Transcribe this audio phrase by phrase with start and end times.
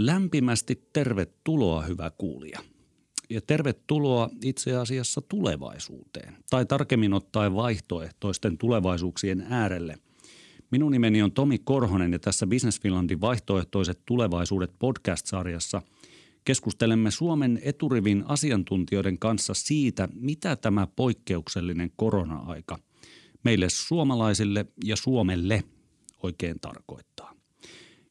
[0.00, 2.60] Lämpimästi tervetuloa, hyvä kuulija.
[3.30, 9.98] Ja tervetuloa itse asiassa tulevaisuuteen, tai tarkemmin ottaen vaihtoehtoisten tulevaisuuksien äärelle.
[10.70, 15.82] Minun nimeni on Tomi Korhonen ja tässä Business Finlandin vaihtoehtoiset tulevaisuudet podcast-sarjassa
[16.44, 22.78] keskustelemme Suomen eturivin asiantuntijoiden kanssa siitä, mitä tämä poikkeuksellinen korona-aika
[23.44, 25.64] meille suomalaisille ja Suomelle
[26.22, 27.17] oikein tarkoittaa.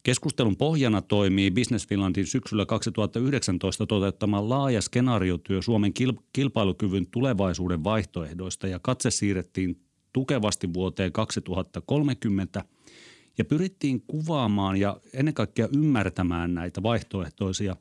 [0.07, 5.93] Keskustelun pohjana toimii Business Finlandin syksyllä 2019 toteuttama laaja skenaariotyö Suomen
[6.33, 9.81] kilpailukyvyn tulevaisuuden vaihtoehdoista ja katse siirrettiin
[10.13, 12.63] tukevasti vuoteen 2030
[13.37, 17.75] ja pyrittiin kuvaamaan ja ennen kaikkea ymmärtämään näitä vaihtoehtoisia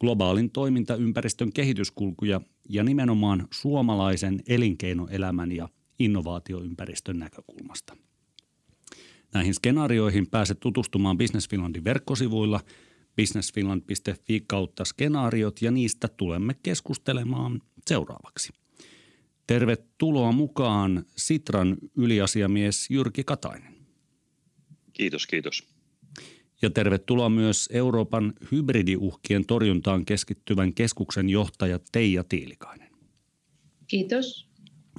[0.00, 8.03] globaalin toimintaympäristön kehityskulkuja ja nimenomaan suomalaisen elinkeinoelämän ja innovaatioympäristön näkökulmasta.
[9.34, 12.60] Näihin skenaarioihin pääset tutustumaan Business Finlandin verkkosivuilla
[13.16, 18.52] businessfinland.fi kautta skenaariot ja niistä tulemme keskustelemaan seuraavaksi.
[19.46, 23.74] Tervetuloa mukaan Sitran yliasiamies Jyrki Katainen.
[24.92, 25.68] Kiitos, kiitos.
[26.62, 32.90] Ja tervetuloa myös Euroopan hybridiuhkien torjuntaan keskittyvän keskuksen johtaja Teija Tiilikainen.
[33.86, 34.48] Kiitos.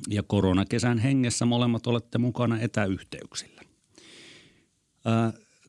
[0.09, 3.54] Ja koronakesän hengessä molemmat olette mukana etäyhteyksillä.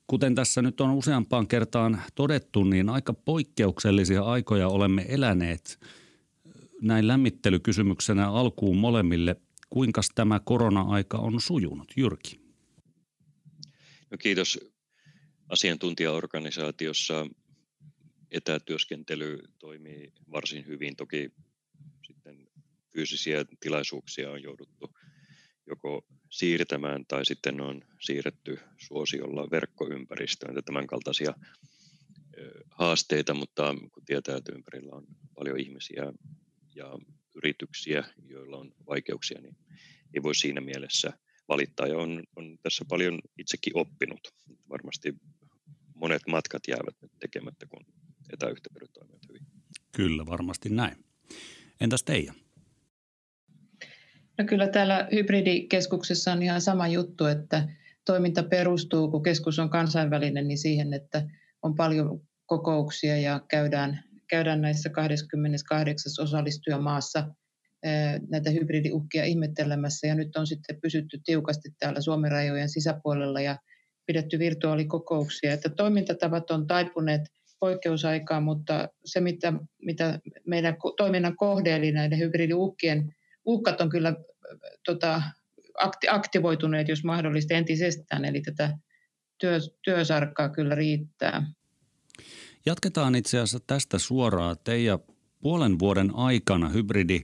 [0.06, 5.78] Kuten tässä nyt on useampaan kertaan todettu, niin aika poikkeuksellisia aikoja olemme eläneet.
[6.82, 9.36] Näin lämmittelykysymyksenä alkuun molemmille.
[9.70, 11.92] Kuinka tämä korona-aika on sujunut?
[11.96, 12.40] Jyrki.
[14.10, 14.60] No kiitos.
[15.48, 17.26] Asiantuntijaorganisaatiossa
[18.30, 20.96] etätyöskentely toimii varsin hyvin.
[20.96, 21.30] Toki
[22.06, 22.48] sitten
[22.92, 24.94] fyysisiä tilaisuuksia on jouduttu
[25.66, 31.34] joko siirtämään tai sitten on siirretty suosiolla verkkoympäristöön ja tämän kaltaisia
[32.70, 36.12] haasteita, mutta kun tietää, että ympärillä on paljon ihmisiä
[36.74, 36.98] ja
[37.34, 39.56] yrityksiä, joilla on vaikeuksia, niin
[40.14, 41.12] ei voi siinä mielessä
[41.48, 41.86] valittaa.
[41.86, 44.34] Ja on, on tässä paljon itsekin oppinut.
[44.68, 45.14] Varmasti
[45.94, 47.86] monet matkat jäävät nyt tekemättä, kun
[48.32, 49.42] etäyhteydet toimivat hyvin.
[49.92, 51.04] Kyllä, varmasti näin.
[51.80, 52.34] Entäs Teija?
[54.38, 57.68] No kyllä täällä hybridikeskuksessa on ihan sama juttu, että
[58.04, 61.22] toiminta perustuu, kun keskus on kansainvälinen, niin siihen, että
[61.62, 67.28] on paljon kokouksia ja käydään, käydään näissä 28 osallistujamaassa
[68.28, 70.06] näitä hybridiuhkia ihmettelemässä.
[70.06, 73.58] Ja nyt on sitten pysytty tiukasti täällä Suomen rajojen sisäpuolella ja
[74.06, 75.52] pidetty virtuaalikokouksia.
[75.52, 77.20] Että toimintatavat on taipuneet
[77.60, 83.14] poikkeusaikaan, mutta se, mitä, mitä meidän toiminnan kohde, eli näiden hybridiuhkien
[83.46, 84.16] uhkat on kyllä
[84.84, 85.22] tota,
[86.10, 88.78] aktivoituneet, jos mahdollista, entisestään, eli tätä
[89.38, 91.52] työ, työsarkkaa kyllä riittää.
[92.66, 94.56] Jatketaan itse asiassa tästä suoraan.
[94.64, 94.98] Teidän
[95.40, 97.20] puolen vuoden aikana hybridi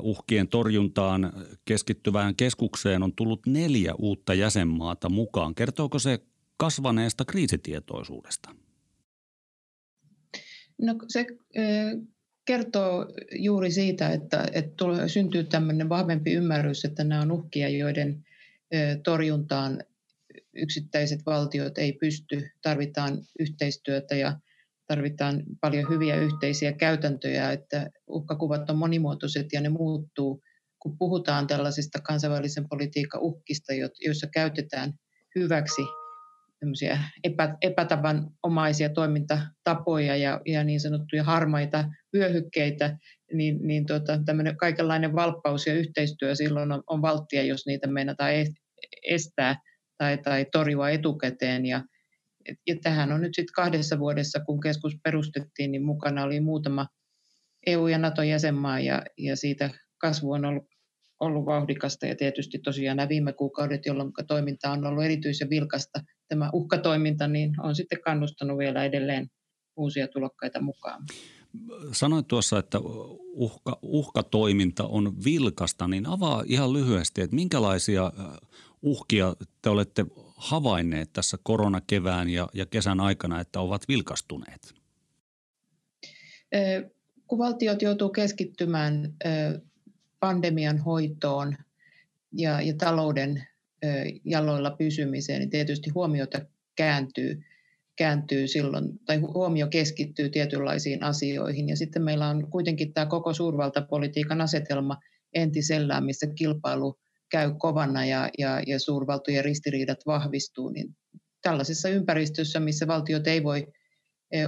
[0.00, 1.32] uhkien torjuntaan
[1.64, 5.54] keskittyvään keskukseen on tullut neljä uutta jäsenmaata mukaan.
[5.54, 6.18] Kertooko se
[6.56, 8.54] kasvaneesta kriisitietoisuudesta?
[10.82, 11.26] No se
[12.48, 13.06] kertoo
[13.38, 18.24] juuri siitä, että, että tulee, syntyy tämmöinen vahvempi ymmärrys, että nämä on uhkia, joiden
[19.04, 19.84] torjuntaan
[20.54, 22.50] yksittäiset valtiot ei pysty.
[22.62, 24.38] Tarvitaan yhteistyötä ja
[24.86, 30.42] tarvitaan paljon hyviä yhteisiä käytäntöjä, että uhkakuvat on monimuotoiset ja ne muuttuu.
[30.78, 33.72] Kun puhutaan tällaisista kansainvälisen politiikan uhkista,
[34.04, 34.92] joissa käytetään
[35.34, 35.82] hyväksi
[37.24, 41.84] epä, epätavanomaisia toimintatapoja ja, ja niin sanottuja harmaita
[42.16, 42.98] vyöhykkeitä,
[43.32, 48.30] niin, niin tota, tämmöinen kaikenlainen valppaus ja yhteistyö silloin on, on valttia, jos niitä meinataan
[49.02, 49.56] estää
[49.98, 51.66] tai, tai torjua etukäteen.
[51.66, 51.84] Ja,
[52.66, 56.86] ja tähän on nyt sitten kahdessa vuodessa, kun keskus perustettiin, niin mukana oli muutama
[57.66, 60.64] EU- ja NATO-jäsenmaa ja, ja siitä kasvu on ollut,
[61.20, 66.50] ollut vauhdikasta ja tietysti tosiaan nämä viime kuukaudet, jolloin toiminta on ollut erityisen vilkasta, tämä
[66.52, 69.30] uhkatoiminta, niin on sitten kannustanut vielä edelleen
[69.76, 71.04] uusia tulokkaita mukaan.
[71.92, 72.78] Sanoit tuossa, että
[73.32, 78.12] uhka, uhkatoiminta on vilkasta, niin avaa ihan lyhyesti, että minkälaisia
[78.82, 84.74] uhkia te olette havainneet tässä koronakevään ja, ja kesän aikana, että ovat vilkastuneet?
[87.26, 89.14] Kun valtiot joutuu keskittymään
[90.20, 91.56] pandemian hoitoon
[92.32, 93.46] ja, ja talouden
[94.24, 96.40] jaloilla pysymiseen, niin tietysti huomiota
[96.76, 97.40] kääntyy,
[97.96, 101.68] kääntyy silloin, tai huomio keskittyy tietynlaisiin asioihin.
[101.68, 104.96] Ja sitten meillä on kuitenkin tämä koko suurvaltapolitiikan asetelma
[105.34, 106.98] entisellään, missä kilpailu
[107.30, 110.96] käy kovana ja, ja, ja suurvaltojen ristiriidat vahvistuu, niin
[111.42, 113.66] tällaisessa ympäristössä, missä valtiot ei voi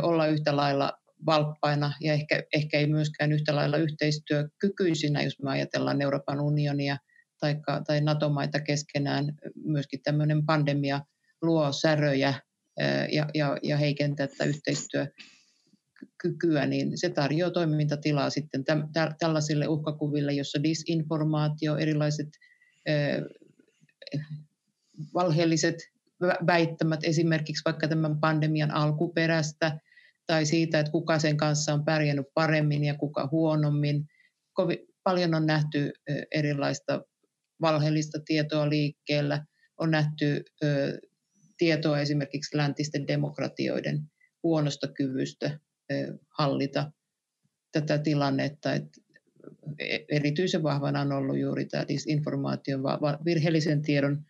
[0.02, 0.92] olla yhtä lailla
[1.26, 6.96] valppaina ja ehkä, ehkä ei myöskään yhtä lailla yhteistyökykyisinä, jos me ajatellaan Euroopan unionia
[7.40, 7.56] tai,
[7.86, 9.34] tai NATO-maita keskenään.
[9.64, 11.00] Myöskin tämmöinen pandemia
[11.42, 12.34] luo säröjä
[13.12, 18.64] ja, ja, ja heikentää tätä yhteistyökykyä, niin se tarjoaa toimintatilaa sitten
[19.18, 22.28] tällaisille uhkakuville, jossa disinformaatio, erilaiset
[25.14, 25.76] valheelliset
[26.46, 29.78] väittämät esimerkiksi vaikka tämän pandemian alkuperästä
[30.26, 34.06] tai siitä, että kuka sen kanssa on pärjännyt paremmin ja kuka huonommin.
[34.52, 35.92] Kovin paljon on nähty
[36.34, 37.02] erilaista
[37.60, 39.46] valheellista tietoa liikkeellä.
[39.78, 40.44] On nähty
[41.58, 44.00] tietoa esimerkiksi läntisten demokratioiden
[44.42, 45.58] huonosta kyvystä
[46.38, 46.92] hallita
[47.72, 48.72] tätä tilannetta.
[48.72, 49.00] Että
[49.78, 52.82] e, erityisen vahvana on ollut juuri tämä disinformaation,
[53.24, 54.24] virheellisen tiedon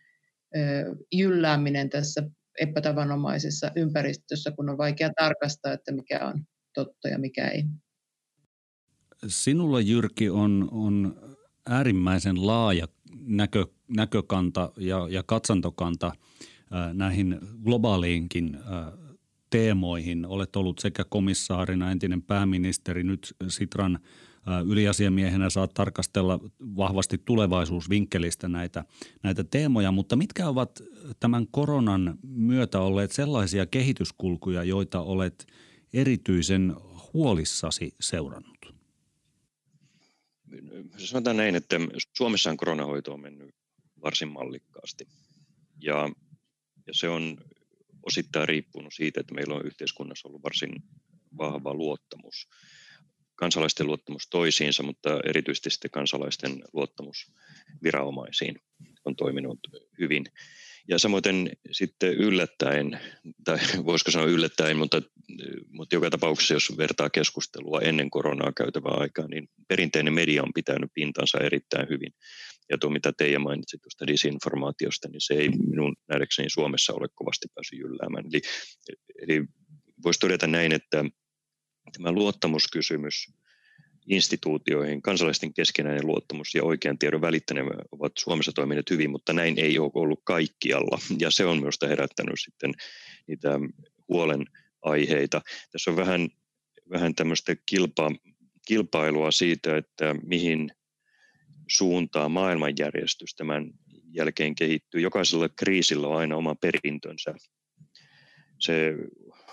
[1.11, 2.23] jyllääminen tässä
[2.59, 6.43] epätavanomaisessa ympäristössä, kun on vaikea tarkastaa, että mikä on
[6.73, 7.63] totta ja mikä ei.
[9.27, 11.15] Sinulla Jyrki on, on
[11.65, 12.87] äärimmäisen laaja
[13.19, 16.11] näkö, näkökanta ja, ja katsantokanta
[16.93, 18.57] näihin globaaliinkin
[19.49, 20.25] teemoihin.
[20.25, 23.99] Olet ollut sekä komissaarina, entinen pääministeri, nyt Sitran–
[24.65, 26.39] yliasiamiehenä saat tarkastella
[26.77, 28.85] vahvasti tulevaisuusvinkkelistä näitä,
[29.23, 30.81] näitä teemoja, mutta mitkä ovat
[31.19, 35.47] tämän koronan myötä olleet sellaisia kehityskulkuja, joita olet
[35.93, 36.75] erityisen
[37.13, 38.60] huolissasi seurannut?
[40.97, 41.75] Sanotaan näin, että
[42.17, 43.55] Suomessa koronahoito on mennyt
[44.03, 45.07] varsin mallikkaasti
[45.81, 46.09] ja,
[46.87, 47.37] ja se on
[48.03, 50.83] osittain riippunut siitä, että meillä on yhteiskunnassa ollut varsin
[51.37, 52.47] vahva luottamus
[53.35, 57.31] kansalaisten luottamus toisiinsa, mutta erityisesti kansalaisten luottamus
[57.83, 58.55] viranomaisiin
[59.05, 59.59] on toiminut
[59.99, 60.25] hyvin.
[60.87, 62.99] Ja samoin sitten yllättäen,
[63.43, 65.01] tai voisiko sanoa yllättäen, mutta,
[65.71, 70.91] mutta joka tapauksessa, jos vertaa keskustelua ennen koronaa käytävää aikaa, niin perinteinen media on pitänyt
[70.93, 72.13] pintansa erittäin hyvin.
[72.69, 77.47] Ja tuo, mitä Teija mainitsi tuosta disinformaatiosta, niin se ei minun nähdäkseni Suomessa ole kovasti
[77.55, 78.25] päässyt jylläämään.
[78.25, 78.41] Eli,
[79.21, 79.45] eli
[80.03, 81.05] voisi todeta näin, että
[81.97, 83.27] tämä luottamuskysymys
[84.07, 89.79] instituutioihin, kansalaisten keskinäinen luottamus ja oikean tiedon välittäminen ovat Suomessa toimineet hyvin, mutta näin ei
[89.79, 90.99] ole ollut kaikkialla.
[91.19, 92.71] Ja se on minusta herättänyt sitten
[93.27, 93.59] niitä
[94.07, 94.45] huolen
[94.81, 95.41] aiheita.
[95.71, 96.29] Tässä on vähän,
[96.89, 98.11] vähän tämmöistä kilpa,
[98.67, 100.71] kilpailua siitä, että mihin
[101.69, 103.71] suuntaan maailmanjärjestys tämän
[104.13, 105.01] jälkeen kehittyy.
[105.01, 107.33] Jokaisella kriisillä on aina oma perintönsä.
[108.59, 108.95] Se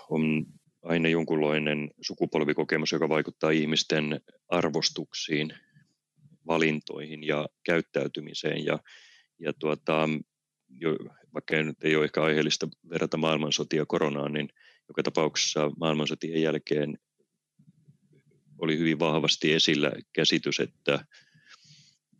[0.09, 0.45] on
[0.81, 5.53] aina jonkunlainen sukupolvikokemus, joka vaikuttaa ihmisten arvostuksiin,
[6.47, 8.65] valintoihin ja käyttäytymiseen.
[8.65, 8.79] Ja,
[9.39, 10.09] ja tuota,
[10.69, 10.95] jo,
[11.33, 14.49] vaikka nyt ei ole ehkä aiheellista verrata maailmansotia koronaan, niin
[14.87, 16.99] joka tapauksessa maailmansotien jälkeen
[18.57, 21.05] oli hyvin vahvasti esillä käsitys, että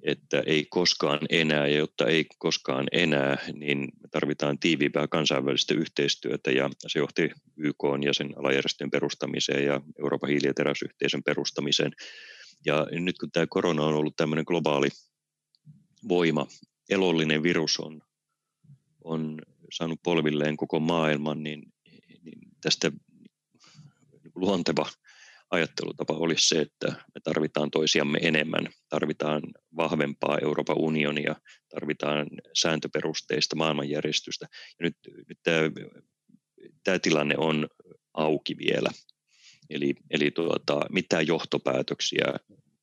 [0.04, 6.52] että ei koskaan enää, ja jotta ei koskaan enää, niin me tarvitaan tiiviimpää kansainvälistä yhteistyötä,
[6.52, 11.92] ja se johti YK ja sen alajärjestöjen perustamiseen ja Euroopan hiili- ja teräsyhteisön perustamiseen.
[12.66, 14.90] Ja nyt kun tämä korona on ollut tämmöinen globaali
[16.08, 16.48] voima,
[16.90, 18.02] elollinen virus on,
[19.04, 19.42] on
[19.74, 21.74] saanut polvilleen koko maailman, niin,
[22.24, 22.92] niin tästä
[24.36, 24.86] luonteva
[25.52, 29.42] ajattelutapa olisi se, että me tarvitaan toisiamme enemmän, tarvitaan
[29.78, 31.36] vahvempaa Euroopan unionia,
[31.70, 32.28] tarvitaan
[32.58, 34.48] sääntöperusteista maailmanjärjestystä.
[34.52, 35.72] Ja nyt, nyt tämä,
[36.84, 37.68] tämä tilanne on
[38.14, 38.90] auki vielä.
[39.70, 42.26] Eli, eli tuota, mitä johtopäätöksiä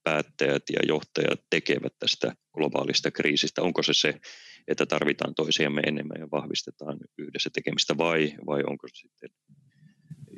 [0.03, 3.63] päättäjät ja johtajat tekevät tästä globaalista kriisistä?
[3.63, 4.21] Onko se se,
[4.69, 9.31] että tarvitaan toisiamme enemmän ja vahvistetaan yhdessä tekemistä vai, vai onko se sitten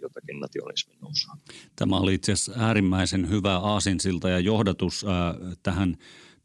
[0.02, 1.36] jotakin nationalismin nousua.
[1.76, 5.96] Tämä oli itse asiassa äärimmäisen hyvä aasinsilta ja johdatus äh, tähän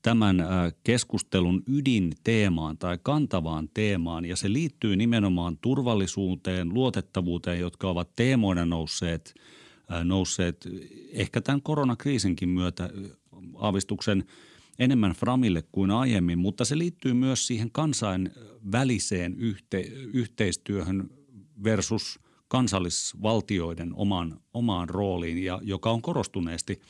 [0.02, 0.48] tämän äh,
[0.84, 9.34] keskustelun ydinteemaan tai kantavaan teemaan ja se liittyy nimenomaan turvallisuuteen, luotettavuuteen, jotka ovat teemoina nousseet,
[9.92, 10.68] äh, nousseet
[11.12, 12.90] ehkä tämän koronakriisinkin myötä
[13.56, 14.26] aavistuksen
[14.80, 19.80] enemmän Framille kuin aiemmin, mutta se liittyy myös siihen kansainväliseen yhte,
[20.14, 21.10] yhteistyöhön
[21.64, 22.20] versus
[22.54, 26.82] kansallisvaltioiden omaan, omaan rooliin, ja joka on korostuneesti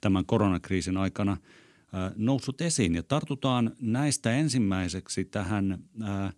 [0.00, 1.36] tämän koronakriisin aikana
[2.16, 2.94] noussut esiin.
[2.94, 6.32] Ja tartutaan näistä ensimmäiseksi tähän ää,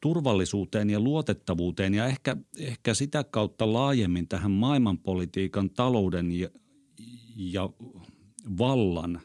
[0.00, 6.48] turvallisuuteen ja luotettavuuteen ja ehkä, ehkä sitä kautta laajemmin tähän maailmanpolitiikan, talouden ja,
[7.36, 7.70] ja
[8.58, 9.20] vallan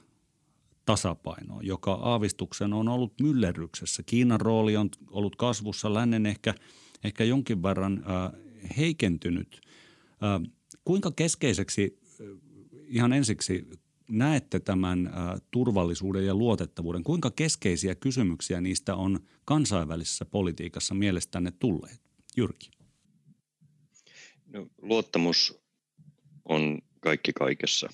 [0.86, 4.03] tasapainoon, joka aavistuksen on ollut myllerryksessä.
[4.03, 6.53] Kiinan rooli on ollut kasvussa, lännen ehkä–
[7.04, 8.04] ehkä jonkin verran
[8.77, 9.62] heikentynyt.
[10.86, 12.00] Kuinka keskeiseksi
[12.88, 13.68] ihan ensiksi
[14.10, 15.10] näette tämän
[15.51, 17.04] turvallisuuden ja luotettavuuden?
[17.04, 22.01] Kuinka keskeisiä kysymyksiä niistä on kansainvälisessä politiikassa mielestänne tulleet?
[22.38, 22.72] Jyrki.
[24.46, 25.60] No, luottamus
[26.46, 27.89] on kaikki kaikessa.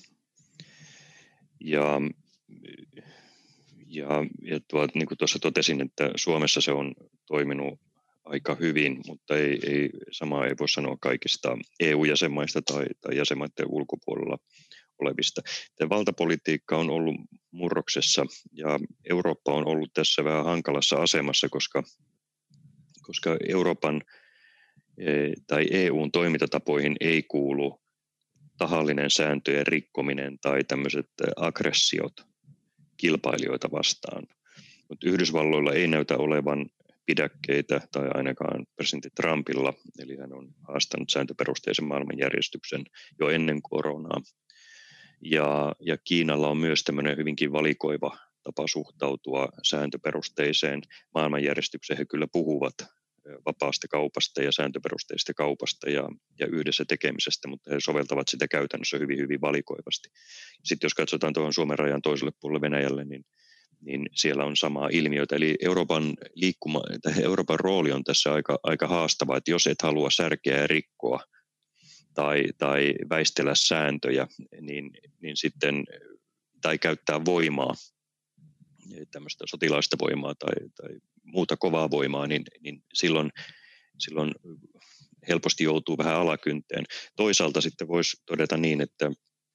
[1.60, 2.00] Ja,
[3.86, 4.08] ja,
[4.42, 6.94] ja tuot, niin kuin tuossa totesin, että Suomessa se on
[7.26, 7.80] toiminut
[8.24, 14.38] aika hyvin, mutta ei, ei, samaa ei voi sanoa kaikista EU-jäsenmaista tai, tai jäsenmaiden ulkopuolella
[14.98, 15.40] olevista.
[15.76, 17.14] Tämä valtapolitiikka on ollut
[17.50, 21.82] murroksessa ja Eurooppa on ollut tässä vähän hankalassa asemassa, koska,
[23.02, 24.02] koska Euroopan
[24.98, 25.06] e,
[25.46, 27.80] tai EUn toimintatapoihin ei kuulu
[28.58, 32.12] tahallinen sääntöjen rikkominen tai tämmöiset aggressiot
[32.96, 34.26] kilpailijoita vastaan.
[34.88, 36.66] Mutta Yhdysvalloilla ei näytä olevan
[37.06, 42.84] pidäkkeitä tai ainakaan presidentti Trumpilla, eli hän on haastanut sääntöperusteisen maailmanjärjestyksen
[43.20, 44.20] jo ennen koronaa.
[45.20, 50.82] Ja, ja Kiinalla on myös tämmöinen hyvinkin valikoiva tapa suhtautua sääntöperusteiseen
[51.14, 51.98] maailmanjärjestykseen.
[51.98, 52.74] He kyllä puhuvat
[53.46, 56.08] vapaasta kaupasta ja sääntöperusteista kaupasta ja,
[56.38, 60.08] ja yhdessä tekemisestä, mutta he soveltavat sitä käytännössä hyvin, hyvin valikoivasti.
[60.64, 63.24] Sitten jos katsotaan tuohon Suomen rajan toiselle puolelle Venäjälle, niin,
[63.84, 65.36] niin siellä on samaa ilmiötä.
[65.36, 70.10] Eli Euroopan, liikkuma, tai Euroopan rooli on tässä aika, aika haastava, että jos et halua
[70.10, 71.20] särkeä ja rikkoa
[72.14, 74.26] tai, tai väistellä sääntöjä,
[74.60, 74.90] niin,
[75.22, 75.84] niin sitten,
[76.62, 77.74] tai käyttää voimaa,
[79.10, 83.30] tämmöistä sotilaista voimaa tai, tai muuta kovaa voimaa, niin, niin silloin,
[83.98, 84.34] silloin
[85.28, 86.84] helposti joutuu vähän alakynteen.
[87.16, 89.10] Toisaalta sitten voisi todeta niin, että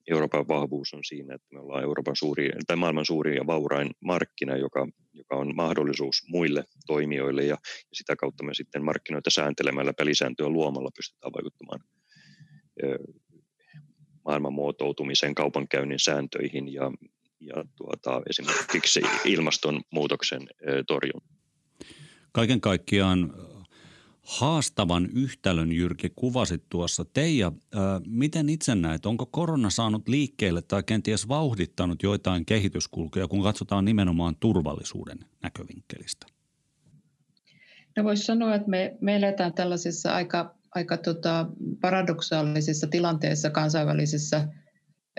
[0.10, 4.58] Euroopan vahvuus on siinä, että me ollaan Euroopan suuri, tai maailman suurin ja vaurain markkina,
[4.58, 10.50] joka, joka on mahdollisuus muille toimijoille ja, ja sitä kautta me sitten markkinoita sääntelemällä pelisääntöä
[10.50, 11.80] luomalla pystytään vaikuttamaan
[14.26, 16.92] maailman muotoutumisen, kaupankäynnin sääntöihin ja,
[17.40, 20.48] ja tuota, esimerkiksi ilmastonmuutoksen
[20.88, 21.22] torjun.
[22.32, 23.34] Kaiken kaikkiaan
[24.30, 27.06] haastavan yhtälön, Jyrki, kuvasit tuossa.
[27.06, 27.52] Teija,
[28.08, 34.36] miten itse näet, onko korona saanut liikkeelle tai kenties vauhdittanut joitain kehityskulkuja, kun katsotaan nimenomaan
[34.40, 36.26] turvallisuuden näkövinkkelistä?
[37.98, 41.48] No voisi sanoa, että me, me eletään tällaisessa aika, aika tota
[41.82, 44.48] paradoksaalisessa tilanteessa kansainvälisessä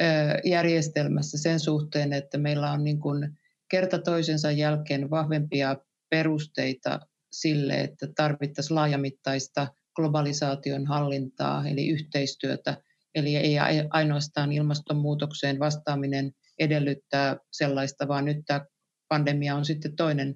[0.01, 0.05] ö,
[0.45, 3.39] järjestelmässä sen suhteen, että meillä on niin kuin
[3.69, 5.77] kerta toisensa jälkeen vahvempia
[6.11, 7.01] perusteita
[7.33, 12.77] sille, että tarvittaisiin laajamittaista globalisaation hallintaa, eli yhteistyötä.
[13.15, 13.57] Eli ei
[13.91, 18.67] ainoastaan ilmastonmuutokseen vastaaminen edellyttää sellaista, vaan nyt tämä
[19.09, 20.35] pandemia on sitten toinen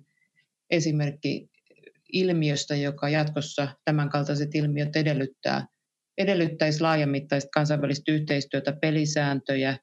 [0.71, 1.49] esimerkki
[2.13, 5.67] ilmiöstä, joka jatkossa tämänkaltaiset ilmiöt edellyttää,
[6.19, 9.79] edellyttäisi laajamittaista kansainvälistä yhteistyötä, pelisääntöjä,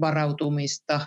[0.00, 1.06] varautumista,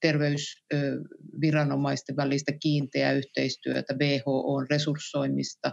[0.00, 5.72] terveysviranomaisten välistä kiinteää yhteistyötä, WHO resurssoimista.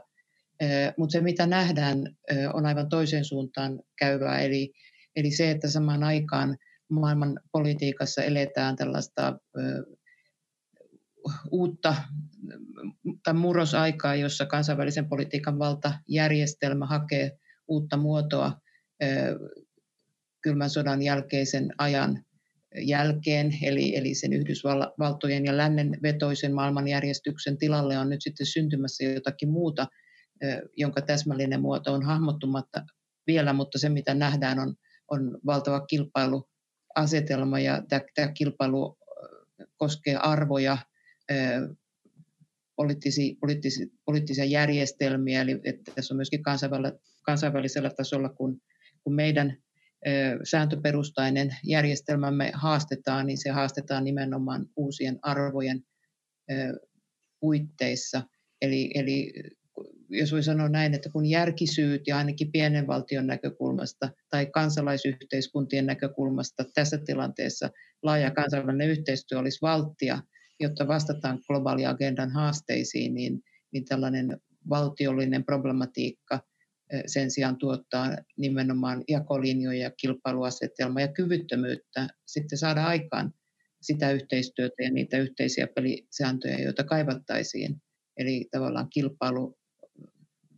[0.97, 1.97] Mutta se, mitä nähdään,
[2.53, 4.73] on aivan toiseen suuntaan käyvää, eli,
[5.15, 6.57] eli se, että samaan aikaan
[6.89, 9.39] maailman politiikassa eletään tällaista
[11.51, 11.95] uutta
[13.23, 17.31] tai murrosaikaa, jossa kansainvälisen politiikan valtajärjestelmä hakee
[17.67, 18.51] uutta muotoa
[20.41, 22.23] kylmän sodan jälkeisen ajan
[22.81, 29.49] jälkeen, eli, eli sen Yhdysvaltojen ja lännen vetoisen maailmanjärjestyksen tilalle on nyt sitten syntymässä jotakin
[29.49, 29.87] muuta,
[30.77, 32.85] jonka täsmällinen muoto on hahmottumatta
[33.27, 34.75] vielä, mutta se mitä nähdään on,
[35.11, 37.59] on valtava kilpailuasetelma.
[37.59, 38.97] Ja tämä, tämä kilpailu
[39.77, 40.77] koskee arvoja,
[42.75, 48.61] poliittisia, poliittisia, poliittisia järjestelmiä, eli että tässä on myöskin kansainvälisellä, kansainvälisellä tasolla, kun,
[49.03, 49.57] kun meidän
[50.43, 55.83] sääntöperustainen järjestelmämme haastetaan, niin se haastetaan nimenomaan uusien arvojen
[57.39, 58.23] puitteissa.
[58.61, 59.33] Eli, eli
[60.09, 66.63] jos voi sanoa näin, että kun järkisyyt ja ainakin pienen valtion näkökulmasta tai kansalaisyhteiskuntien näkökulmasta
[66.73, 67.69] tässä tilanteessa
[68.03, 70.19] laaja kansainvälinen yhteistyö olisi valttia,
[70.59, 73.41] jotta vastataan globaaliagendan haasteisiin, niin,
[73.71, 74.37] niin tällainen
[74.69, 76.39] valtiollinen problematiikka–
[77.05, 83.33] sen sijaan tuottaa nimenomaan jakolinjoja, kilpailuasetelmaa ja kyvyttömyyttä sitten saada aikaan
[83.81, 87.81] sitä yhteistyötä ja niitä yhteisiä pelisääntöjä, joita kaivattaisiin.
[88.17, 89.57] Eli tavallaan kilpailu,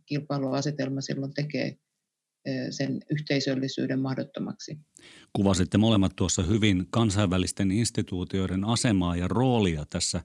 [0.06, 1.76] kilpailuasetelma silloin tekee
[2.70, 4.78] sen yhteisöllisyyden mahdottomaksi.
[5.32, 10.20] Kuvasitte molemmat tuossa hyvin kansainvälisten instituutioiden asemaa ja roolia tässä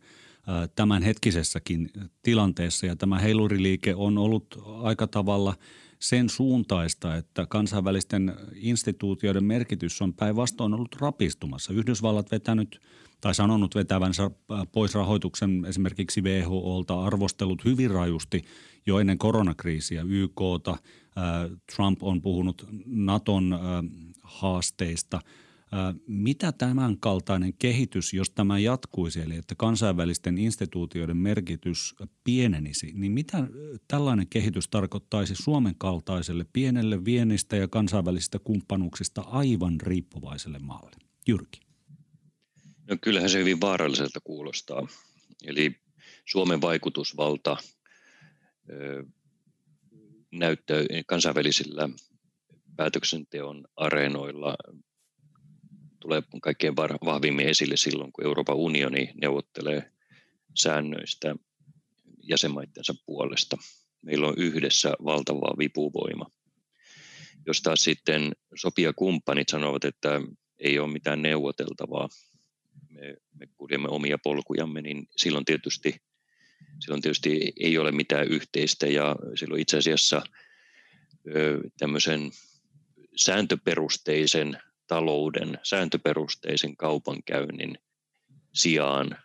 [0.76, 1.90] tämänhetkisessäkin
[2.22, 5.56] tilanteessa ja tämä heiluriliike on ollut aika tavalla–
[6.02, 11.74] sen suuntaista, että kansainvälisten instituutioiden merkitys on päinvastoin ollut rapistumassa.
[11.74, 12.82] Yhdysvallat vetänyt
[13.22, 14.32] tai sanonut vetävänsä
[14.72, 18.42] pois rahoituksen esimerkiksi WHOlta, arvostellut hyvin rajusti
[18.86, 20.78] jo ennen koronakriisiä YKta.
[21.76, 23.60] Trump on puhunut Naton
[24.24, 25.20] haasteista–
[26.08, 33.48] mitä tämän kaltainen kehitys, jos tämä jatkuisi, eli että kansainvälisten instituutioiden merkitys pienenisi, niin mitä
[33.88, 40.96] tällainen kehitys tarkoittaisi Suomen kaltaiselle pienelle viennistä ja kansainvälisistä kumppanuuksista aivan riippuvaiselle maalle?
[41.28, 41.60] Jyrki.
[42.90, 44.88] No kyllähän se hyvin vaaralliselta kuulostaa.
[45.44, 45.76] Eli
[46.26, 47.58] Suomen vaikutusvalta
[50.32, 51.90] näyttää kansainvälisillä
[52.76, 54.56] päätöksenteon areenoilla
[56.02, 59.92] tulee kaikkein vahvimmin esille silloin, kun Euroopan unioni neuvottelee
[60.60, 61.36] säännöistä
[62.24, 63.58] jäsenmaittensa puolesta.
[64.02, 66.26] Meillä on yhdessä valtava vipuvoima.
[67.46, 70.22] Jos taas sitten sopijakumppanit sanovat, että
[70.60, 72.10] ei ole mitään neuvoteltavaa,
[72.90, 75.96] me, me kuljemme omia polkujamme, niin silloin tietysti,
[76.80, 80.22] silloin tietysti ei ole mitään yhteistä ja silloin itse asiassa
[81.80, 82.32] tämmöisen
[83.16, 84.58] sääntöperusteisen
[84.92, 87.78] talouden sääntöperusteisen kaupankäynnin
[88.54, 89.18] sijaan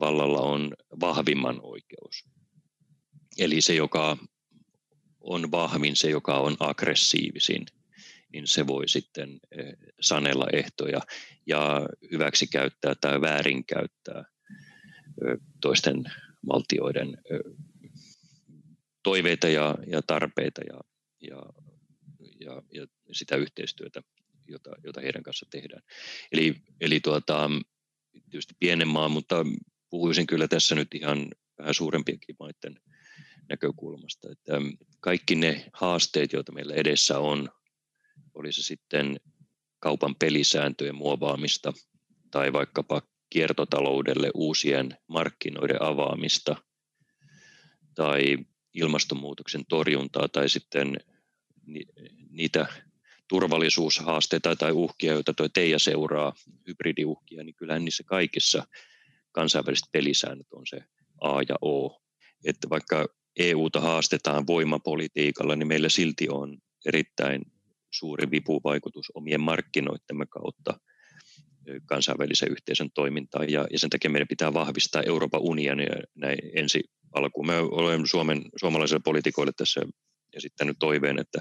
[0.00, 2.24] vallalla on vahvimman oikeus.
[3.38, 4.16] Eli se, joka
[5.20, 7.66] on vahvin, se, joka on aggressiivisin,
[8.32, 11.00] niin se voi sitten eh, sanella ehtoja
[11.46, 14.24] ja hyväksi käyttää tai väärinkäyttää
[15.60, 16.04] toisten
[16.48, 17.18] valtioiden
[19.02, 20.80] toiveita ja, ja tarpeita ja,
[21.20, 21.42] ja,
[22.40, 24.02] ja, ja sitä yhteistyötä
[24.50, 25.82] jota, jota heidän kanssa tehdään.
[26.32, 27.50] Eli, eli tuota,
[28.30, 29.36] tietysti pienen maa, mutta
[29.90, 31.28] puhuisin kyllä tässä nyt ihan
[31.58, 32.80] vähän suurempienkin maiden
[33.48, 34.52] näkökulmasta, että
[35.00, 37.48] kaikki ne haasteet, joita meillä edessä on,
[38.34, 39.20] oli se sitten
[39.78, 41.72] kaupan pelisääntöjen muovaamista
[42.30, 46.56] tai vaikkapa kiertotaloudelle uusien markkinoiden avaamista
[47.94, 48.38] tai
[48.74, 50.96] ilmastonmuutoksen torjuntaa tai sitten
[52.30, 52.66] niitä
[53.30, 56.32] turvallisuushaasteita tai uhkia, joita tuo Teija seuraa,
[56.66, 58.66] hybridiuhkia, niin kyllähän niissä kaikissa
[59.32, 60.84] kansainväliset pelisäännöt on se
[61.20, 62.00] A ja O.
[62.44, 67.42] Että vaikka EUta haastetaan voimapolitiikalla, niin meillä silti on erittäin
[67.90, 70.80] suuri vipuvaikutus omien markkinoittemme kautta
[71.86, 76.80] kansainvälisen yhteisön toimintaan ja, ja sen takia meidän pitää vahvistaa Euroopan unionia näin ensi
[77.12, 77.46] alkuun.
[77.46, 79.80] Me olemme Suomen, suomalaisille poliitikoille tässä
[80.32, 81.40] esittänyt toiveen, että,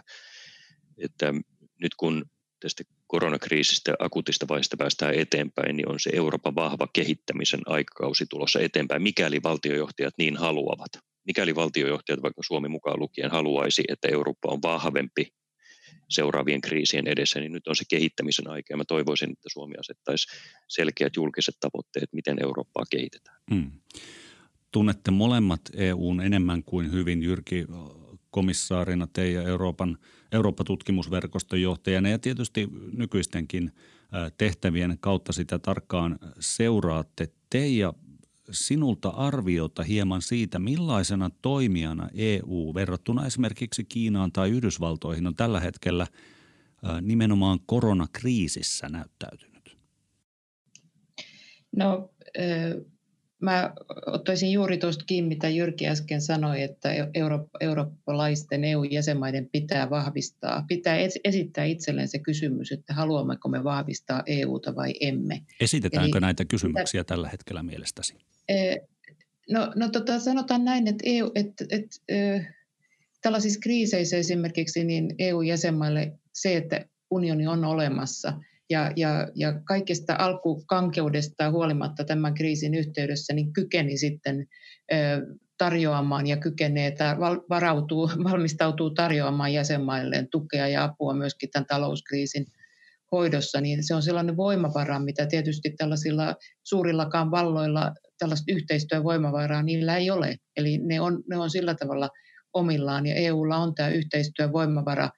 [0.97, 1.33] että
[1.81, 2.25] nyt kun
[2.59, 9.01] tästä koronakriisistä akuutista vaiheesta päästään eteenpäin, niin on se Euroopan vahva kehittämisen aikakausi tulossa eteenpäin,
[9.01, 10.91] mikäli valtiojohtajat niin haluavat.
[11.27, 15.27] Mikäli valtiojohtajat, vaikka Suomi mukaan lukien, haluaisi, että Eurooppa on vahvempi
[16.09, 18.77] seuraavien kriisien edessä, niin nyt on se kehittämisen aika.
[18.77, 20.27] Mä toivoisin, että Suomi asettaisi
[20.67, 23.37] selkeät julkiset tavoitteet, miten Eurooppaa kehitetään.
[23.53, 23.71] Hmm.
[24.71, 27.23] Tunnette molemmat EUn enemmän kuin hyvin.
[27.23, 27.65] Jyrki
[28.31, 29.97] komissaarina teidän Euroopan,
[30.31, 33.71] Eurooppa-tutkimusverkoston johtajana ja tietysti nykyistenkin
[34.37, 37.29] tehtävien kautta sitä tarkkaan seuraatte.
[37.49, 37.93] Teija,
[38.51, 46.07] sinulta arviota hieman siitä, millaisena toimijana EU verrattuna esimerkiksi Kiinaan tai Yhdysvaltoihin on tällä hetkellä
[47.01, 49.77] nimenomaan koronakriisissä näyttäytynyt?
[51.75, 52.09] No
[53.41, 53.73] Mä
[54.05, 60.97] ottaisin juuri tuosta kiinni, mitä Jyrki äsken sanoi, että euro, eurooppalaisten EU-jäsenmaiden pitää vahvistaa, pitää
[61.23, 65.41] esittää itselleen se kysymys, että haluammeko me vahvistaa EUta vai emme.
[65.59, 68.15] Esitetäänkö Eli, näitä kysymyksiä että, tällä hetkellä mielestäsi?
[69.49, 72.53] No, no tota, sanotaan näin, että, EU, että, että, että
[73.21, 78.33] tällaisissa kriiseissä esimerkiksi niin EU-jäsenmaille se, että unioni on olemassa–
[78.69, 84.47] ja, ja, ja kaikesta alkukankeudesta huolimatta tämän kriisin yhteydessä niin kykeni sitten
[85.57, 86.95] tarjoamaan ja kykenee,
[87.49, 92.45] varautuu, valmistautuu tarjoamaan jäsenmailleen tukea ja apua myöskin tämän talouskriisin
[93.11, 100.11] hoidossa, niin se on sellainen voimavara, mitä tietysti tällaisilla suurillakaan valloilla tällaista yhteistyövoimavaraa niillä ei
[100.11, 100.35] ole.
[100.57, 102.09] Eli ne on, ne on sillä tavalla
[102.53, 105.09] omillaan ja EUlla on tämä yhteistyövoimavara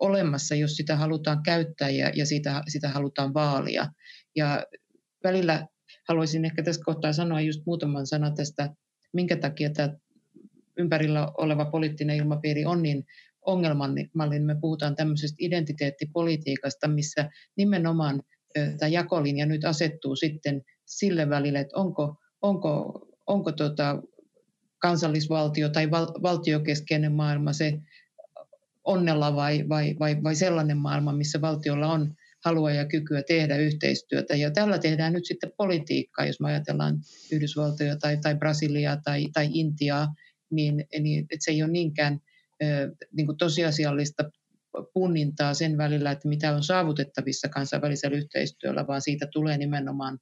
[0.00, 3.86] olemassa, jos sitä halutaan käyttää ja, ja sitä, sitä halutaan vaalia.
[4.36, 4.66] Ja
[5.24, 5.66] välillä
[6.08, 8.70] haluaisin ehkä tässä kohtaa sanoa just muutaman sanan tästä,
[9.12, 9.96] minkä takia tämä
[10.78, 13.04] ympärillä oleva poliittinen ilmapiiri on niin
[13.46, 14.46] ongelmallinen.
[14.46, 18.22] Me puhutaan tämmöisestä identiteettipolitiikasta, missä nimenomaan
[18.54, 24.02] tämä jakolinja nyt asettuu sitten sille välille, että onko, onko, onko tota
[24.78, 27.78] kansallisvaltio tai val, valtiokeskeinen maailma se
[28.90, 34.36] onnella vai, vai, vai, vai sellainen maailma, missä valtiolla on halua ja kykyä tehdä yhteistyötä.
[34.36, 36.98] Ja tällä tehdään nyt sitten politiikkaa, jos me ajatellaan
[37.32, 40.14] Yhdysvaltoja tai, tai Brasiliaa tai, tai Intiaa,
[40.50, 42.20] niin, niin että se ei ole niinkään
[43.12, 44.30] niin kuin tosiasiallista
[44.94, 50.18] punnintaa sen välillä, että mitä on saavutettavissa kansainvälisellä yhteistyöllä, vaan siitä tulee nimenomaan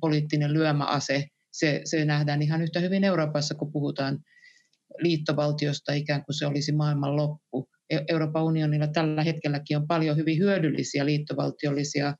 [0.00, 1.28] poliittinen lyömäase.
[1.52, 4.18] Se, se nähdään ihan yhtä hyvin Euroopassa, kun puhutaan
[4.98, 7.68] liittovaltiosta ikään kuin se olisi maailman loppu.
[7.90, 12.14] E, Euroopan unionilla tällä hetkelläkin on paljon hyvin hyödyllisiä liittovaltiollisia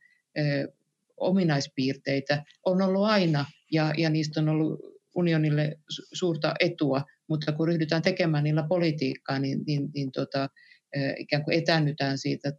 [1.17, 2.45] ominaispiirteitä.
[2.67, 4.81] On ollut aina ja, ja niistä on ollut
[5.15, 5.77] unionille
[6.13, 10.49] suurta etua, mutta kun ryhdytään tekemään niillä politiikkaa, niin, niin, niin tota,
[11.19, 12.53] ikään kuin etäännytään siitä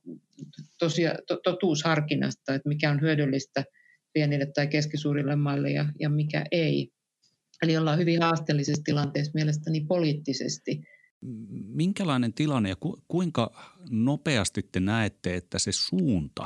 [0.80, 3.63] tosia, to, totuusharkinnasta, että mikä on hyödyllistä
[4.13, 6.89] pienille tai keskisuurille maille ja, ja mikä ei.
[7.63, 10.82] Eli ollaan hyvin haasteellisessa tilanteessa mielestäni poliittisesti.
[11.65, 13.52] Minkälainen tilanne ja ku, kuinka
[13.89, 16.45] nopeasti te näette, että se suunta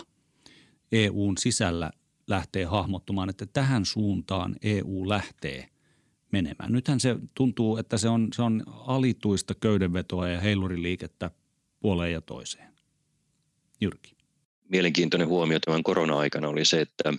[0.92, 1.92] EUn sisällä
[2.28, 5.68] lähtee hahmottumaan, että tähän suuntaan EU lähtee–
[6.32, 6.72] menemään.
[6.72, 11.32] Nythän se tuntuu, että se on, se on alituista köydenvetoa ja heiluriliikettä
[11.80, 12.74] puoleen ja toiseen.
[13.82, 14.18] Jyrki.
[14.70, 17.14] Mielenkiintoinen huomio tämän korona-aikana oli se, että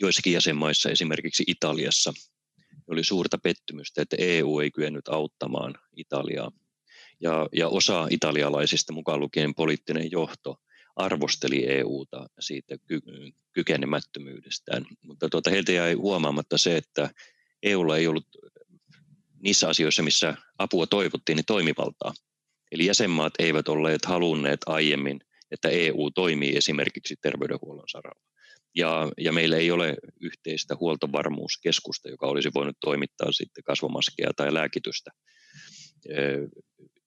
[0.00, 2.12] joissakin jäsenmaissa, esimerkiksi Italiassa,
[2.88, 6.52] oli suurta pettymystä, että EU ei kyennyt auttamaan Italiaa.
[7.20, 10.56] Ja, ja osa italialaisista, mukaan lukien poliittinen johto,
[10.96, 13.00] arvosteli EUta siitä ky-
[13.52, 14.86] kykenemättömyydestään.
[15.02, 17.10] Mutta tuota, heiltä jäi huomaamatta se, että
[17.62, 18.26] EUlla ei ollut
[19.42, 22.14] niissä asioissa, missä apua toivottiin, niin toimivaltaa.
[22.72, 25.20] Eli jäsenmaat eivät olleet halunneet aiemmin,
[25.50, 28.27] että EU toimii esimerkiksi terveydenhuollon saralla.
[28.74, 35.10] Ja, ja meillä ei ole yhteistä huoltovarmuuskeskusta, joka olisi voinut toimittaa sitten kasvomaskeja tai lääkitystä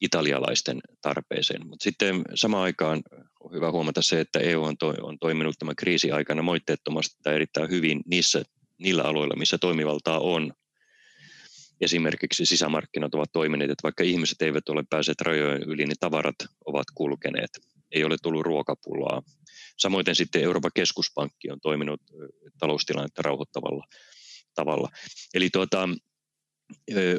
[0.02, 1.68] italialaisten tarpeeseen.
[1.68, 3.02] Mutta sitten samaan aikaan
[3.40, 7.36] on hyvä huomata se, että EU on, to, on toiminut tämän kriisin aikana moitteettomasti tai
[7.36, 8.44] erittäin hyvin niissä
[8.78, 10.54] niillä aloilla, missä toimivaltaa on.
[11.82, 16.86] Esimerkiksi sisämarkkinat ovat toimineet, että vaikka ihmiset eivät ole päässeet rajojen yli, niin tavarat ovat
[16.96, 17.50] kulkeneet.
[17.92, 19.22] Ei ole tullut ruokapulaa.
[19.82, 22.02] Samoin sitten Euroopan keskuspankki on toiminut
[22.60, 23.86] taloustilannetta rauhoittavalla
[24.56, 24.90] tavalla.
[25.34, 25.90] Eli tuota,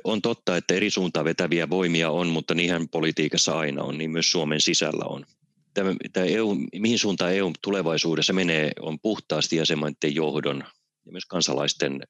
[0.05, 4.31] on totta, että eri suuntaan vetäviä voimia on, mutta niihin politiikassa aina on, niin myös
[4.33, 5.27] Suomen sisällä on.
[5.75, 10.65] Tämä, tämä EU, mihin suuntaan EU tulevaisuudessa menee, on puhtaasti jäsenmaiden johdon
[11.07, 12.01] ja myös kansalaisten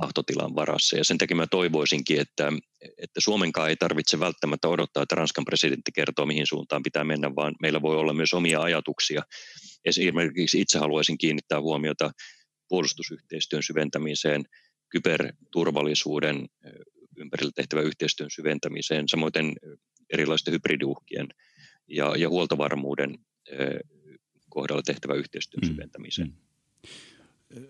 [0.00, 0.96] tahtotilan varassa.
[0.96, 2.52] Ja sen takia mä toivoisinkin, että,
[2.98, 7.54] että Suomenkaan ei tarvitse välttämättä odottaa, että Ranskan presidentti kertoo, mihin suuntaan pitää mennä, vaan
[7.60, 9.22] meillä voi olla myös omia ajatuksia.
[9.84, 12.10] Esimerkiksi itse haluaisin kiinnittää huomiota
[12.68, 14.44] puolustusyhteistyön syventämiseen,
[14.88, 16.48] kyberturvallisuuden
[17.16, 19.32] ympärillä tehtävän yhteistyön syventämiseen, samoin
[20.12, 21.28] erilaisten hybridiuhkien
[21.88, 23.18] ja, ja huoltovarmuuden
[24.50, 25.66] kohdalla tehtävä yhteistyön mm.
[25.66, 26.47] syventämiseen.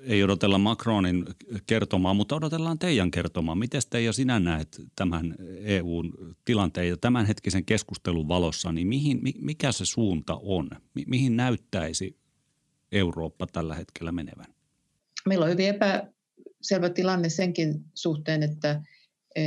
[0.03, 1.25] Ei odotella Macronin
[1.67, 3.55] kertomaa, mutta odotellaan teidän kertomaa.
[3.55, 9.73] Miten te ja sinä näet tämän EUn tilanteen ja tämänhetkisen keskustelun valossa, niin mihin, mikä
[9.73, 10.71] se suunta on?
[11.07, 12.19] mihin näyttäisi
[12.93, 14.55] Eurooppa tällä hetkellä menevän?
[15.27, 18.83] Meillä on hyvin epäselvä tilanne senkin suhteen, että
[19.37, 19.43] e,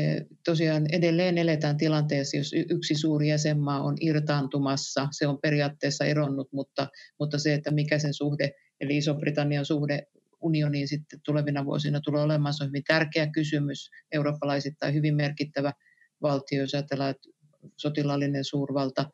[0.45, 5.07] tosiaan edelleen eletään tilanteessa, jos yksi suuri jäsenmaa on irtaantumassa.
[5.11, 6.87] Se on periaatteessa eronnut, mutta,
[7.19, 10.07] mutta se, että mikä sen suhde, eli Iso-Britannian suhde
[10.41, 12.53] unioniin sitten tulevina vuosina tulee olemaan.
[12.53, 15.73] Se on hyvin tärkeä kysymys, eurooppalaisittain hyvin merkittävä
[16.21, 17.29] valtio, jos ajatellaan, että
[17.77, 19.09] sotilaallinen suurvalta.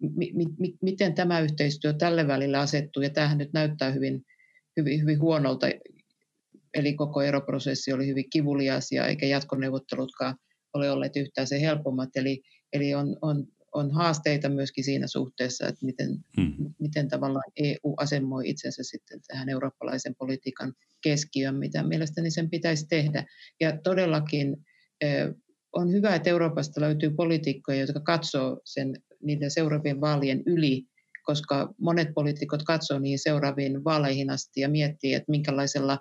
[0.00, 4.22] M- m- miten tämä yhteistyö tälle välillä asettuu, ja tämähän nyt näyttää hyvin,
[4.76, 5.66] hyvin, hyvin huonolta,
[6.74, 10.36] eli koko eroprosessi oli hyvin kivulias ja eikä jatkoneuvottelutkaan
[10.74, 12.08] ole olleet yhtään se helpommat.
[12.16, 16.74] Eli, eli on, on on haasteita myöskin siinä suhteessa, että miten, hmm.
[16.78, 23.24] miten tavallaan EU asemoi itsensä sitten tähän eurooppalaisen politiikan keskiöön, mitä mielestäni sen pitäisi tehdä.
[23.60, 24.56] Ja todellakin
[25.72, 30.82] on hyvä, että Euroopasta löytyy poliitikkoja, jotka katsoo sen niiden seuraavien vaalien yli,
[31.24, 35.98] koska monet poliitikot katsoo niihin seuraaviin vaaleihin asti ja miettii, että minkälaisella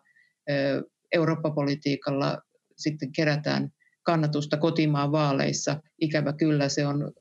[1.12, 2.41] Eurooppa-politiikalla
[2.77, 3.69] sitten kerätään
[4.03, 5.82] kannatusta kotimaan vaaleissa.
[6.01, 7.12] Ikävä kyllä se on.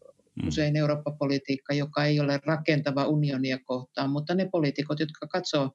[0.47, 5.71] Usein Eurooppa-politiikka, joka ei ole rakentava unionia kohtaan, mutta ne poliitikot, jotka katsoo,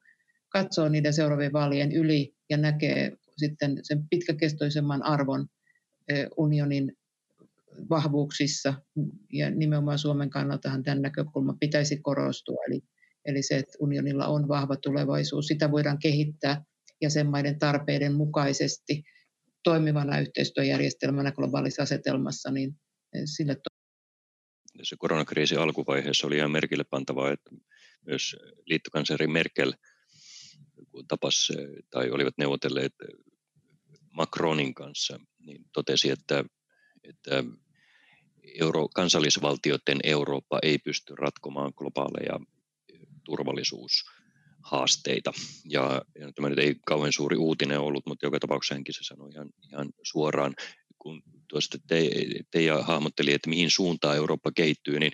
[0.50, 5.48] katsoo niiden seuraavien vaalien yli ja näkee sitten sen pitkäkestoisemman arvon
[6.38, 6.94] unionin
[7.90, 8.74] vahvuuksissa,
[9.34, 12.82] ja nimenomaan Suomen kannaltahan tämän näkökulma pitäisi korostua, eli,
[13.26, 16.64] eli se, että unionilla on vahva tulevaisuus, sitä voidaan kehittää
[17.02, 19.04] jäsenmaiden tarpeiden mukaisesti
[19.64, 22.76] toimivana yhteistyöjärjestelmänä globaalissa asetelmassa, niin
[23.26, 23.56] sille
[24.84, 27.52] se koronakriisin alkuvaiheessa oli ihan merkille pantavaa, että
[28.06, 29.74] myös liittokansleri Merkel
[31.08, 31.52] tapas
[31.90, 32.94] tai olivat neuvotelleet
[34.12, 36.46] Macronin kanssa, niin totesi, että,
[37.04, 37.44] että
[38.60, 42.40] euro, kansallisvaltioiden Eurooppa ei pysty ratkomaan globaaleja
[43.24, 45.34] turvallisuushaasteita.
[45.66, 49.50] Ja, ja tämä nyt ei kauhean suuri uutinen ollut, mutta joka tapauksessa se sanoi ihan,
[49.72, 50.54] ihan suoraan,
[50.98, 52.10] kun tuosta te,
[52.52, 55.12] Teija hahmotteli, että mihin suuntaan Eurooppa kehittyy, niin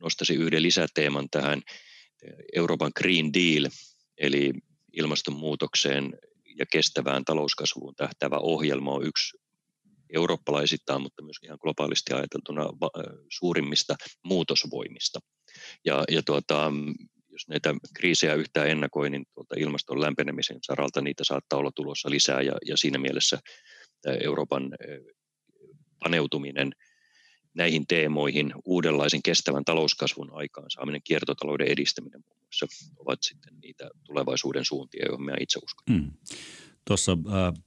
[0.00, 1.62] nostaisin yhden lisäteeman tähän
[2.54, 3.70] Euroopan Green Deal,
[4.18, 4.52] eli
[4.92, 6.18] ilmastonmuutokseen
[6.58, 9.38] ja kestävään talouskasvuun tähtävä ohjelma on yksi
[10.10, 12.66] eurooppalaisittain, mutta myös ihan globaalisti ajateltuna
[13.28, 13.94] suurimmista
[14.24, 15.18] muutosvoimista.
[15.84, 16.72] Ja, ja tuota,
[17.28, 22.42] jos näitä kriisejä yhtään ennakoi, niin tuolta ilmaston lämpenemisen saralta niitä saattaa olla tulossa lisää
[22.42, 23.38] ja, ja siinä mielessä
[24.22, 24.70] Euroopan
[26.06, 26.72] paneutuminen
[27.54, 32.66] näihin teemoihin, uudenlaisen kestävän talouskasvun aikaansaaminen, kiertotalouden edistäminen muun muassa
[32.96, 35.96] ovat sitten niitä tulevaisuuden suuntia, joihin minä itse uskon.
[35.96, 36.10] Mm.
[36.84, 37.62] Tuossa äh,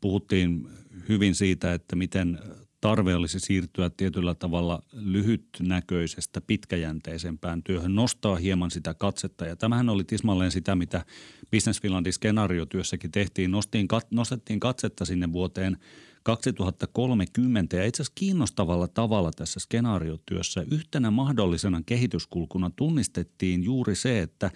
[0.00, 0.68] puhuttiin
[1.08, 2.38] hyvin siitä, että miten
[2.80, 9.46] tarve olisi siirtyä tietyllä tavalla lyhytnäköisestä pitkäjänteisempään työhön, nostaa hieman sitä katsetta.
[9.46, 11.04] Ja tämähän oli tismalleen sitä, mitä
[11.50, 13.50] Business Finlandin skenaariotyössäkin tehtiin.
[13.50, 15.76] Nostin, nostettiin katsetta sinne vuoteen
[16.26, 24.50] 2030 ja itse asiassa kiinnostavalla tavalla tässä skenaariotyössä yhtenä mahdollisena kehityskulkuna tunnistettiin juuri se, että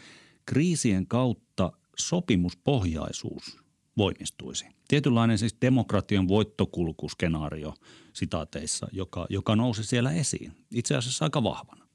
[0.46, 3.58] kriisien kautta sopimuspohjaisuus
[3.96, 4.66] voimistuisi.
[4.88, 7.74] Tietynlainen siis demokratian voittokulkuskenaario
[8.12, 10.52] sitaateissa, joka, joka nousi siellä esiin.
[10.74, 11.86] Itse asiassa aika vahvana.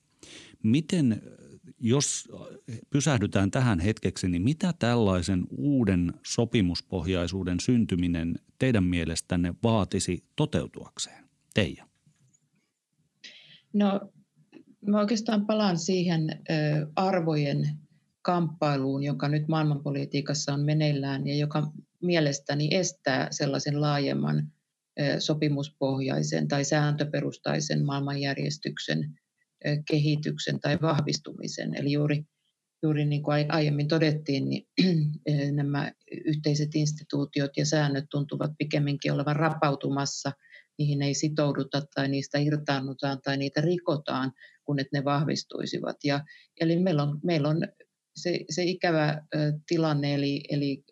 [0.64, 1.22] Miten,
[1.80, 2.30] jos
[2.90, 11.26] pysähdytään tähän hetkeksi, niin mitä tällaisen uuden sopimuspohjaisuuden syntyminen teidän mielestänne vaatisi toteutuakseen?
[11.54, 11.88] Teija.
[13.74, 14.12] No
[14.88, 16.42] mä oikeastaan palaan siihen
[16.96, 17.70] arvojen
[18.22, 24.52] kamppailuun, joka nyt maailmanpolitiikassa on meneillään ja joka mielestäni estää sellaisen laajemman
[25.20, 29.20] sopimuspohjaisen tai sääntöperustaisen maailmanjärjestyksen
[29.90, 31.76] kehityksen tai vahvistumisen.
[31.76, 32.24] Eli juuri,
[32.84, 34.68] juuri niin kuin aiemmin todettiin, niin
[35.62, 35.92] nämä
[36.26, 40.32] yhteiset instituutiot ja säännöt tuntuvat pikemminkin olevan rapautumassa.
[40.78, 44.32] Niihin ei sitouduta tai niistä irtaannutaan tai niitä rikotaan,
[44.66, 45.96] kun että ne vahvistuisivat.
[46.04, 46.24] Ja,
[46.62, 47.68] eli meillä on, meillä on
[48.16, 49.22] se, se ikävä
[49.68, 50.84] tilanne, eli, eli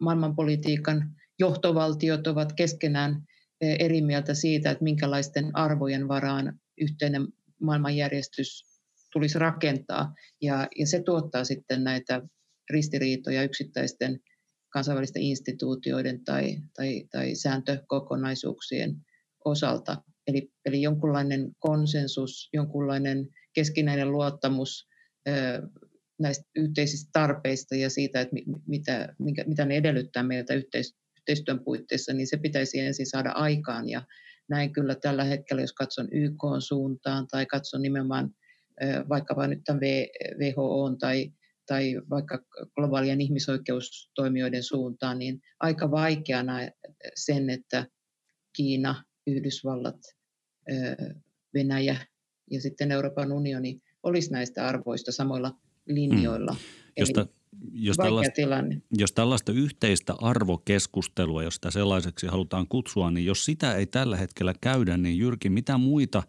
[0.00, 3.22] maailmanpolitiikan johtovaltiot ovat keskenään
[3.60, 7.26] eri mieltä siitä, että minkälaisten arvojen varaan yhteinen
[7.60, 8.64] maailmanjärjestys
[9.12, 10.14] tulisi rakentaa.
[10.42, 12.22] Ja, ja se tuottaa sitten näitä
[12.70, 14.20] ristiriitoja yksittäisten
[14.72, 18.96] kansainvälisten instituutioiden tai, tai, tai sääntökokonaisuuksien
[19.44, 20.02] osalta.
[20.26, 24.88] Eli, eli jonkunlainen konsensus, jonkunlainen keskinäinen luottamus
[26.20, 32.26] näistä yhteisistä tarpeista ja siitä, että mitä, minkä, mitä ne edellyttää meiltä yhteistyön puitteissa, niin
[32.26, 33.88] se pitäisi ensin saada aikaan.
[33.88, 34.02] Ja
[34.50, 38.30] näin kyllä tällä hetkellä, jos katson YK suuntaan tai katson nimenomaan
[39.08, 39.80] vaikkapa nyt tämän
[40.38, 41.32] WHO tai,
[41.66, 46.54] tai vaikka globaalien ihmisoikeustoimijoiden suuntaan, niin aika vaikeana
[47.14, 47.86] sen, että
[48.56, 50.00] Kiina, Yhdysvallat,
[51.54, 51.96] Venäjä
[52.50, 55.52] ja sitten Euroopan unioni olisi näistä arvoista samoilla
[55.86, 56.52] linjoilla.
[56.52, 56.58] Mm.
[56.96, 57.26] Josta,
[57.72, 58.82] jos, tällaista, tilanne.
[58.98, 64.54] jos tällaista yhteistä arvokeskustelua, jos sitä sellaiseksi halutaan kutsua, niin jos sitä ei tällä hetkellä
[64.60, 66.22] käydä, niin Jyrki, mitä muita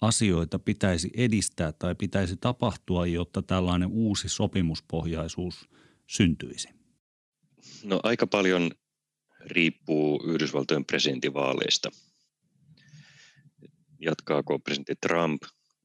[0.00, 5.68] asioita pitäisi edistää tai pitäisi tapahtua, jotta tällainen uusi sopimuspohjaisuus
[6.06, 6.68] syntyisi?
[7.84, 8.70] No aika paljon
[9.40, 11.90] riippuu Yhdysvaltojen presidentinvaaleista.
[14.00, 15.42] Jatkaako presidentti Trump,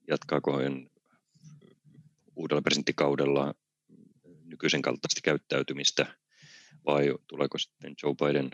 [0.08, 0.88] jatkaako hän
[2.36, 3.53] uudella presidenttikaudella
[4.54, 6.16] nykyisen kaltaista käyttäytymistä
[6.86, 8.52] vai tuleeko sitten Joe Biden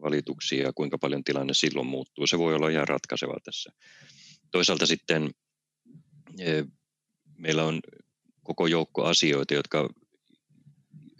[0.00, 2.26] valituksia ja kuinka paljon tilanne silloin muuttuu.
[2.26, 3.72] Se voi olla ihan ratkaiseva tässä.
[4.50, 5.30] Toisaalta sitten
[6.38, 6.64] e,
[7.38, 7.80] meillä on
[8.42, 9.88] koko joukko asioita, jotka,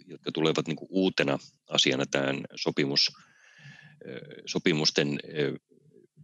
[0.07, 1.39] jotka tulevat niin uutena
[1.69, 3.11] asiana tähän sopimus,
[4.05, 4.11] e,
[4.45, 5.43] sopimusten, e,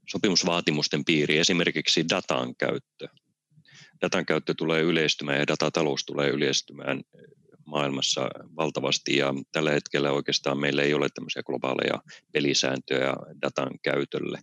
[0.10, 3.08] sopimusvaatimusten piiriin, esimerkiksi datan käyttö
[4.02, 7.02] datan käyttö tulee yleistymään ja datatalous tulee yleistymään
[7.68, 12.02] maailmassa valtavasti ja tällä hetkellä oikeastaan meillä ei ole tämmöisiä globaaleja
[12.32, 14.40] pelisääntöjä datan käytölle.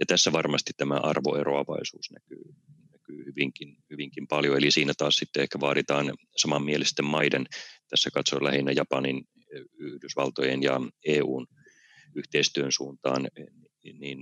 [0.00, 2.54] Ja tässä varmasti tämä arvoeroavaisuus näkyy,
[2.92, 4.56] näkyy hyvinkin, hyvinkin paljon.
[4.56, 7.46] Eli siinä taas sitten ehkä vaaditaan samanmielisten maiden,
[7.90, 9.24] tässä katsoin lähinnä Japanin,
[9.78, 11.46] Yhdysvaltojen ja EUn
[12.14, 13.28] yhteistyön suuntaan,
[13.92, 14.18] niin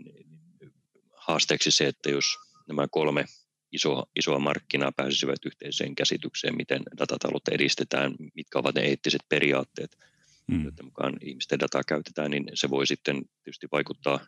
[1.16, 2.24] haasteeksi se, että jos
[2.68, 3.24] nämä kolme
[3.72, 9.98] isoa, isoa markkinaa pääsisivät yhteiseen käsitykseen, miten datataloutta edistetään, mitkä ovat ne eettiset periaatteet,
[10.46, 10.64] mm.
[10.64, 14.20] joiden mukaan ihmisten dataa käytetään, niin se voi sitten tietysti vaikuttaa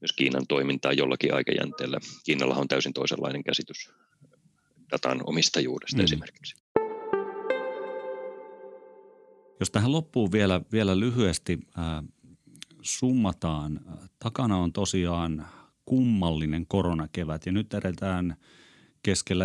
[0.00, 1.98] myös Kiinan toimintaan jollakin aikajänteellä.
[2.24, 3.90] Kiinalla on täysin toisenlainen käsitys
[4.90, 6.04] datan omistajuudesta mm.
[6.04, 6.54] esimerkiksi.
[9.60, 11.84] Jos tähän loppuun vielä, vielä lyhyesti äh,
[12.82, 13.80] summataan,
[14.18, 15.46] takana on tosiaan
[15.86, 18.36] kummallinen koronakevät ja nyt edetään
[19.02, 19.44] keskellä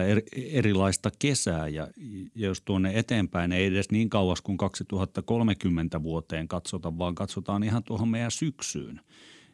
[0.52, 1.88] erilaista kesää ja,
[2.36, 7.84] ja jos tuonne eteenpäin ei edes niin kauas kuin 2030 vuoteen katsota, vaan katsotaan ihan
[7.84, 9.02] tuohon meidän syksyyn,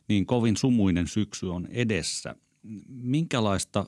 [0.08, 2.36] niin kovin sumuinen syksy on edessä.
[2.88, 3.86] Minkälaista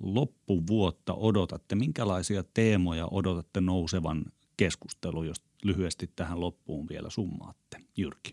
[0.00, 4.24] loppuvuotta odotatte, minkälaisia teemoja odotatte nousevan
[4.56, 7.80] keskustelu, jos lyhyesti tähän loppuun vielä summaatte?
[7.96, 8.32] Jyrki.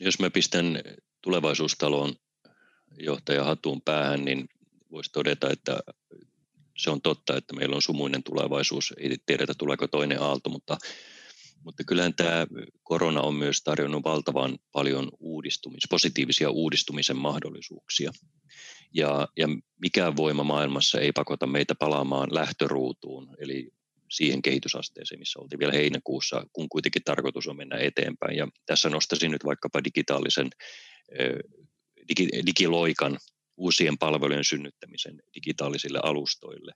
[0.00, 0.78] Jos mä pistän
[1.22, 2.14] tulevaisuustalon
[2.98, 4.48] johtaja hatun päähän, niin
[4.90, 5.78] voisi todeta, että
[6.76, 8.94] se on totta, että meillä on sumuinen tulevaisuus.
[8.98, 10.78] Ei tiedetä, tuleeko toinen aalto, mutta,
[11.64, 12.46] mutta kyllähän tämä
[12.82, 18.10] korona on myös tarjonnut valtavan paljon uudistumis, positiivisia uudistumisen mahdollisuuksia.
[18.94, 19.48] Ja, ja
[19.80, 23.70] mikään voima maailmassa ei pakota meitä palaamaan lähtöruutuun, eli
[24.10, 28.36] siihen kehitysasteeseen, missä oltiin vielä heinäkuussa, kun kuitenkin tarkoitus on mennä eteenpäin.
[28.36, 30.50] Ja tässä nostaisin nyt vaikkapa digitaalisen
[32.08, 33.18] digi, digiloikan
[33.56, 36.72] uusien palvelujen synnyttämisen digitaalisille alustoille.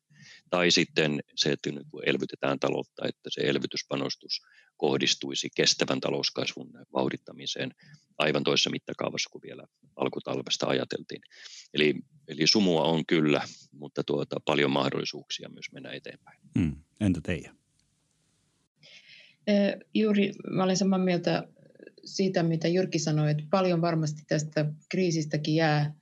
[0.51, 4.41] Tai sitten se, että nyt kun elvytetään taloutta, että se elvytyspanostus
[4.77, 7.75] kohdistuisi kestävän talouskasvun vauhdittamiseen
[8.19, 9.67] aivan toisessa mittakaavassa kuin vielä
[9.97, 11.23] alkutalvesta ajateltiin.
[11.75, 11.95] Eli,
[12.29, 16.41] eli sumua on kyllä, mutta tuota, paljon mahdollisuuksia myös mennä eteenpäin.
[16.59, 16.77] Mm.
[17.01, 17.57] Entä teidän?
[19.95, 21.49] Juuri mä olen samaa mieltä
[22.05, 25.95] siitä, mitä Jyrki sanoi, että paljon varmasti tästä kriisistäkin jää,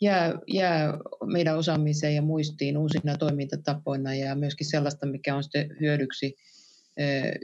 [0.00, 0.98] jää, jää
[1.32, 6.34] meidän osaamiseen ja muistiin uusina toimintatapoina ja myöskin sellaista, mikä on sitten hyödyksi,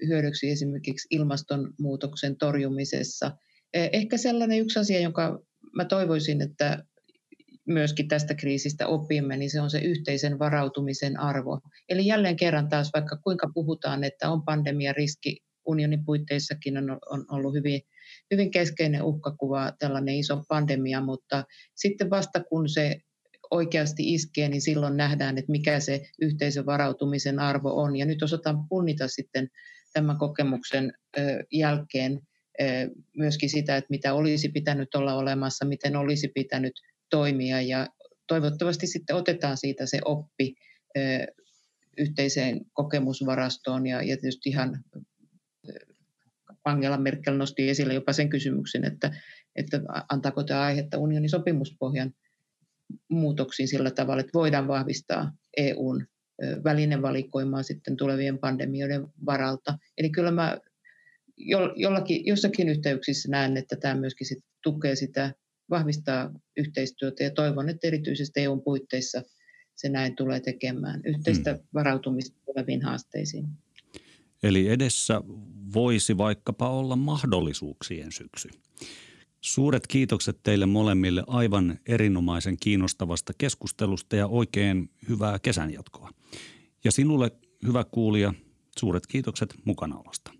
[0.07, 3.37] hyödyksi esimerkiksi ilmastonmuutoksen torjumisessa.
[3.75, 5.40] Ehkä sellainen yksi asia, jonka
[5.77, 6.85] mä toivoisin, että
[7.66, 11.61] myöskin tästä kriisistä opimme, niin se on se yhteisen varautumisen arvo.
[11.88, 17.25] Eli jälleen kerran taas, vaikka kuinka puhutaan, että on pandemia riski, unionin puitteissakin on, on
[17.31, 17.83] ollut hyvin,
[18.31, 23.01] hyvin keskeinen uhkakuva tällainen iso pandemia, mutta sitten vasta kun se
[23.51, 27.97] oikeasti iskee, niin silloin nähdään, että mikä se yhteisön varautumisen arvo on.
[27.97, 29.49] Ja nyt osataan punnita sitten
[29.93, 30.93] tämän kokemuksen
[31.53, 32.21] jälkeen
[33.17, 36.73] myöskin sitä, että mitä olisi pitänyt olla olemassa, miten olisi pitänyt
[37.11, 37.88] toimia ja
[38.27, 40.55] toivottavasti sitten otetaan siitä se oppi
[41.99, 44.85] yhteiseen kokemusvarastoon ja, tietysti ihan
[46.64, 49.12] Angela Merkel nosti esille jopa sen kysymyksen, että,
[49.57, 52.12] että antaako tämä aihetta unionin sopimuspohjan
[53.09, 56.07] muutoksiin sillä tavalla, että voidaan vahvistaa EUn
[56.64, 59.79] välinevalikoimaa sitten tulevien pandemioiden varalta.
[59.99, 60.59] Eli kyllä mä
[61.77, 65.35] jollakin, jossakin yhteyksissä näen, että tämä myöskin sit tukee sitä,
[65.71, 69.23] vahvistaa yhteistyötä ja toivon, että erityisesti EUn puitteissa
[69.77, 71.62] se näin tulee tekemään yhteistä hmm.
[71.75, 73.47] varautumista tuleviin haasteisiin.
[74.42, 75.22] Eli edessä
[75.74, 78.48] voisi vaikkapa olla mahdollisuuksien syksy.
[79.40, 86.11] Suuret kiitokset teille molemmille aivan erinomaisen kiinnostavasta keskustelusta ja oikein hyvää kesänjatkoa.
[86.85, 87.31] Ja sinulle,
[87.66, 88.35] hyvä kuulija,
[88.79, 90.38] suuret kiitokset mukanaolosta.